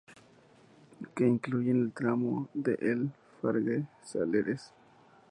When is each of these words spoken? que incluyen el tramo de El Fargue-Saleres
que 1.13 1.27
incluyen 1.27 1.79
el 1.83 1.91
tramo 1.93 2.49
de 2.55 2.73
El 2.81 3.11
Fargue-Saleres 3.39 4.73